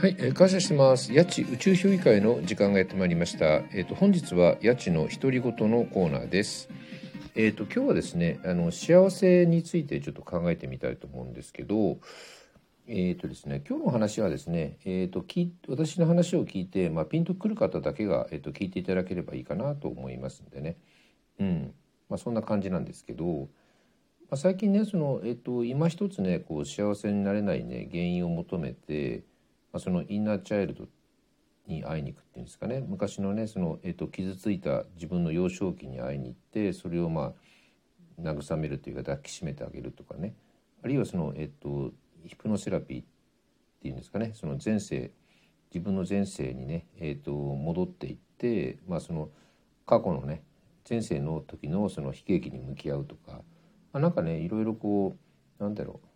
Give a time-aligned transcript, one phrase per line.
[0.00, 1.12] はい、えー感謝してます。
[1.12, 3.60] 八千宇宙評議会の時間がやってまいりました。
[3.74, 6.70] えっ、と本日は八千の独り言のコーナーです。
[7.34, 11.98] えっ、と今日はですね、あの幸せについてちょっと考えてみたいと思うんですけど、
[12.86, 15.22] えっ、とですね、今日の話はですね、えっ、と
[15.68, 20.78] 私の話を聞いて、まあピンとくる方だけがえっ、と聞いていただければいいかなと思いますんでね。
[21.38, 21.74] うん、
[22.08, 23.50] まあそんな感じなんですけど、
[24.30, 29.24] まあ、最近ねその、えっと、今一つねこう幸せになれないね原因を求めて、
[29.72, 30.88] まあ、そのインナーチャイルド
[31.66, 32.84] に会いに行くっていうんですかね。
[32.86, 37.34] 昔のねその、えっと、傷ついた自分の幼少期に会いに行ってそれをま
[38.18, 40.34] あ慰めるというか抱きしめてあげるとかね。
[40.82, 41.92] あるいはその、えっと、
[42.24, 43.04] ヒプノセラピーっ
[43.82, 44.32] ていうんですかね。
[44.34, 45.12] その前世
[45.72, 49.30] 自分の前世にね、えっと、戻っていって、まあ、その
[49.86, 50.42] 過去のね
[50.88, 53.42] 前世の時のその悲劇に向き合うとか、
[53.92, 55.16] まあ、なんかねいろいろこ
[55.58, 56.06] うなんだろう。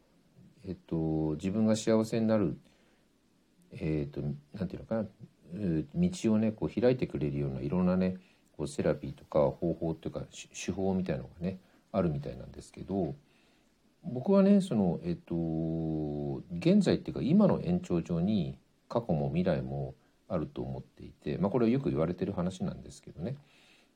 [0.66, 2.58] えっと自分が幸せになる
[3.80, 4.20] えっと
[4.56, 5.06] なんていうのかな。
[5.94, 8.16] 道をねこう開いてくれるようないろんなね
[8.56, 10.22] こうセラピーとか方法っていうか
[10.52, 11.58] 手法みたいのがね
[11.92, 13.14] あるみたいなんですけど
[14.02, 18.58] 僕はねそのえっと現在っていうか今の延長上に
[18.88, 19.94] 過去も未来も
[20.28, 23.36] あると思っていて、まあ、これはよく言われてる話なんですけどね。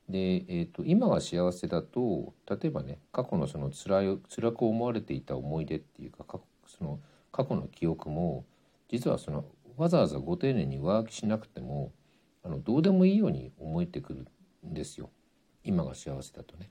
[0.08, 6.98] で、えー、と今が幸せだと例えばね過去のその辛い辛く思われていた思い出っていうか過去その
[7.30, 8.46] 過去の記憶も
[8.88, 9.44] 実はその
[9.78, 11.92] わざわざご丁寧に上書きしなくても
[12.42, 14.26] あのどうでもいいように思えてくる
[14.68, 15.10] んですよ
[15.62, 16.70] 今が幸せだとね。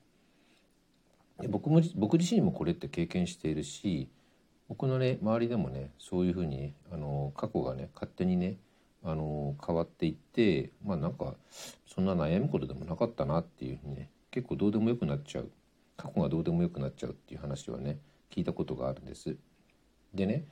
[1.39, 4.09] で僕も僕自身もこれって経験しているし
[4.67, 8.57] 僕のね周りでもねそういうふうにねあの過去がね勝手にね
[9.03, 11.35] あの変わっていってまあなんか
[11.85, 15.49] そんな悩むことでもなかったなっていうふうにね結構どうでもよくなっちゃう
[15.95, 17.99] 過去がどうでもよくなっちゃうっていう話はね
[18.31, 19.37] 聞いたことがあるんです。
[20.13, 20.45] でね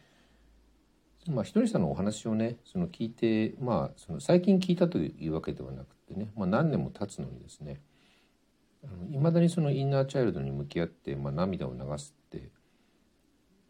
[1.28, 7.82] まあひとりさんのお話をねその聞いてまあその最近聞いたというわけではなくてね、まあ、何年も経つのにですね
[9.10, 12.52] いまだにそのインナーチャイルドに向き合って、まあ、涙を流すって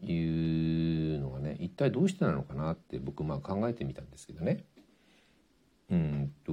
[0.04, 4.64] いうのがね一体どうしてなのかなって僕まあ考えてみたんですけどね。
[5.88, 6.52] うんと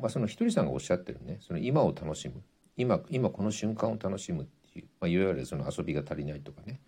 [0.00, 2.40] まあ、そのひとりさんがおっしゃってるねその今を楽しむ
[2.76, 6.80] 今今この瞬間を楽しむっていう、まあ、いわゆるその遊びが足りないとかね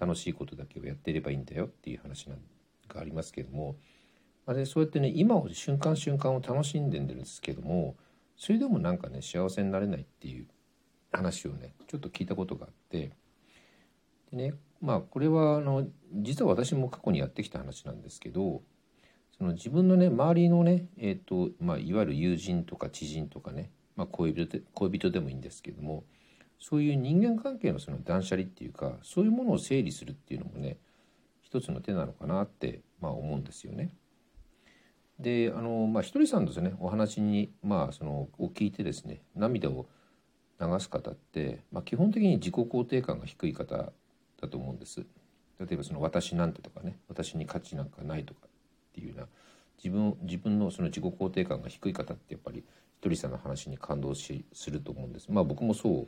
[0.00, 2.38] 楽しいことだけをやっていればいいんだよっていう話なん
[3.00, 3.76] ありますけども、
[4.46, 7.96] あ、でそうやってね今を瞬間瞬間を楽しんでるんですけども
[8.36, 10.46] それでもなんかね幸せになれないっていう
[11.12, 13.12] 話をねちょっと聞いたことがあって。
[14.30, 18.62] でねまあこれはあの実は私も過去にやってきた話なんですけど
[19.38, 26.04] その自分のね周りのね、えーとまあ、いわゆる友人とか知人とかね、まあ、恋人で恋人でもいいんですけども
[26.58, 30.78] そういう人間関係のその断捨離っていうかそういうものを整理するっていうのもね
[31.56, 33.94] 一つの手なのかなって、まあ、思うんですよね。
[35.18, 39.86] であのまあひとりさんですねお話にまあそのを聞いてですね涙を
[40.60, 45.06] 流す方って、まあ、基本的に自己肯定感が低い方だと思うんです。
[45.58, 48.48] 例えばその私なんてとかね私に価値なんかないとかっ
[48.92, 49.26] ていうような
[49.82, 52.64] 自分自分のその自己肯定感が低い方ってやっぱりひ
[53.00, 55.28] とりさんの話に感動しすると思うんです。
[55.30, 56.06] まあ僕もそう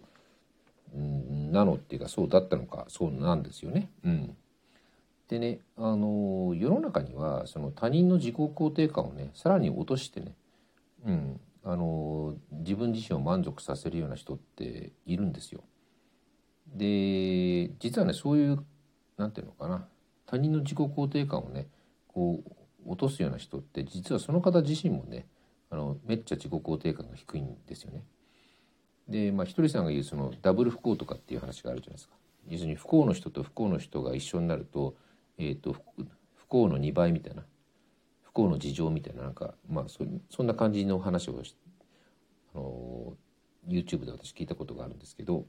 [0.94, 3.90] うんなのっていうかそうだったのかそうなんですよね。
[4.04, 4.36] うん、
[5.28, 10.34] でねあの世の中にはその他人の自己肯定感をねさらに落としてね、
[11.04, 15.62] うん、あの自分自身を満足させるような人っているんですよ。
[16.66, 18.64] で実はねそういう
[19.16, 19.86] なんていうのかな
[20.26, 21.66] 他人の自己肯定感をね
[22.06, 25.26] こう落とすような人って実はその方自身もね
[25.70, 28.02] あのめっちゃ自己肯定感が低いんですよね。
[29.08, 32.14] でまあひとりさんが言うそのダブル不幸とかっていう話があるじゃないですか。
[32.48, 34.94] 要するに不幸の人と不幸の人が一緒になると,、
[35.38, 35.74] えー、と
[36.34, 37.44] 不幸の2倍みたいな。
[38.22, 39.22] 不幸の事情みたいな。
[39.22, 41.42] なんかまあそそんな感じの話を
[42.54, 43.16] あの
[43.66, 45.46] YouTube で私聞いたことがあるんですけど。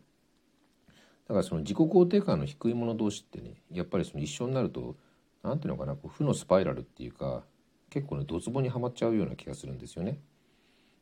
[1.30, 4.98] だからその自己肯定感の低い者同士ってねやっぱりその一緒になると
[5.44, 7.44] なんていうのかなこう負のスパイラルっていうか
[7.92, 10.20] 結構ねドツボにはまっちゃうような気がするんですよね。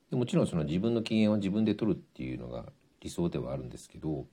[0.09, 2.65] でもちろんその自分の機嫌は自分で取るっていうのが
[3.01, 4.25] 理想ではあるんですけど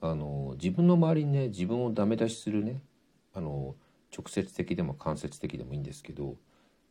[0.00, 2.82] あの自分の周りにね自分をダメ出しするね
[3.36, 3.76] あの
[4.16, 6.36] 直接的でも間接的でもいいんですけど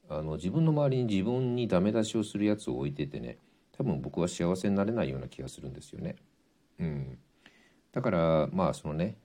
[0.07, 3.39] あの自分の周りに自分にダメ出しをするやつを置いててね
[3.75, 6.15] 多分僕は幸せになれないような気がするんですよね。
[6.79, 7.17] うん、
[7.91, 9.17] だからまあそのね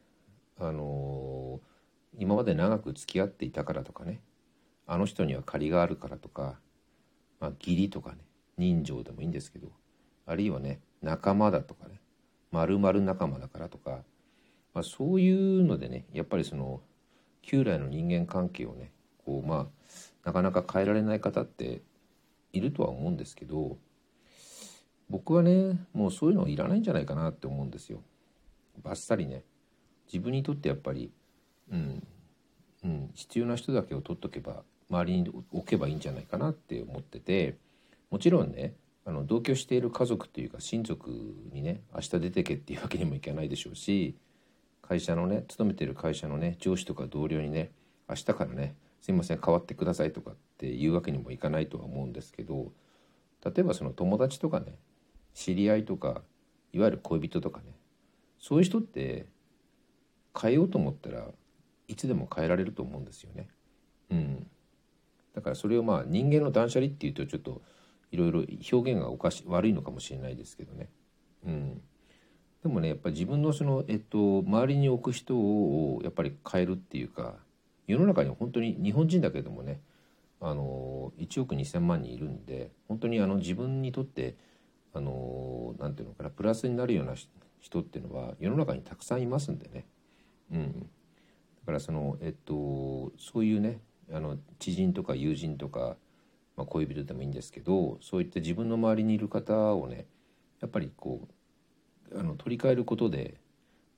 [0.58, 1.60] あの
[2.18, 4.20] 今まで長く付き合っていたからとかね
[4.86, 6.58] あの人には借りがあるからとか、
[7.38, 8.18] まあ、義理とかね
[8.56, 9.68] 人情でもいいんですけど
[10.26, 12.00] あるいはね仲間だとかね
[12.50, 14.02] 〇〇仲間だからとか、
[14.74, 16.80] まあ、そういうのでねやっぱりその
[17.42, 18.92] 旧来の人間関係をね
[19.24, 19.68] こうま
[20.24, 21.82] あなかなか変えられない方って
[22.52, 23.78] いるとは思うんですけど
[25.08, 28.02] 僕はねもうそういうのいらないんじゃないかなって思うんですよ。
[28.82, 29.44] バッサリね
[30.06, 31.12] 自分にとってやっぱり、
[31.70, 32.02] うん
[32.84, 37.56] うん、必要な人だけを取っとけば周りに置けばいいんじゃないかなって思ってて
[38.10, 41.10] もちろんねあの同居している家族というか親族
[41.52, 44.16] にね明日出てけっていうわけにもいかないでしょうし
[44.90, 47.70] 会社のね勤めてる会社のね上司とか同僚にね
[48.08, 52.72] 明日からねすいません変わってくださいとかっていうわけにもいかないとは思うんですけど
[53.44, 54.74] 例えばその友達とかね
[55.32, 56.22] 知り合いとか
[56.72, 57.66] いわゆる恋人とかね
[58.40, 59.26] そういう人って
[60.36, 61.24] 変えようと思ったら
[61.86, 63.46] いつでも変えられると思うんですよね。
[64.10, 64.46] うん、
[65.36, 67.62] だからそれをまあ人間の断捨離っていうとちょっと
[68.10, 70.88] いろいろ表現がおかし悪いのかもしれないですけどね。
[71.46, 71.82] うん、
[72.62, 77.34] でもねやっぱり自分のその、えっと、周りに置く人をやっぱり変えるっていうか
[77.86, 79.80] 世の中に本当に日本人だけどもね
[80.40, 84.36] あの1億2,000万人いるんで本当にあの自分にとって
[84.94, 87.14] あのなんていうのかなプラスになるような
[87.60, 89.86] 人っていうのは世の中にたくさんいますんでね。
[90.52, 90.86] うん、だ
[91.66, 93.80] からそのえっとそういうね
[94.12, 95.96] あの知人とか友人とか、
[96.56, 100.06] まあ、恋人でもいいんですけどそういった自分の周りにいる方をね
[100.60, 101.34] やっぱりこう
[102.14, 103.40] あの取り替えることで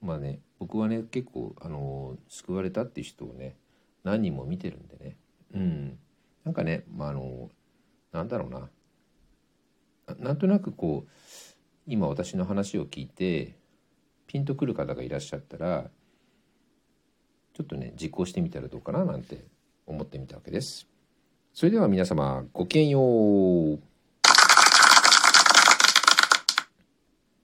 [0.00, 3.56] まあね僕はね結構あの救われたっていう人をね
[4.04, 5.16] 何人も見てるんでね
[5.54, 5.98] うん
[6.44, 7.50] なんかねまああの
[8.12, 8.68] なんだろうな
[10.18, 11.10] なんとなくこう
[11.86, 13.56] 今私の話を聞いて
[14.26, 15.90] ピンとくる方がいらっしゃったら
[17.54, 19.44] ちょっとね実行してみたらどうかななんて
[19.86, 20.86] 思ってみたわけです。
[21.52, 23.91] それでは皆様ごきげんよう。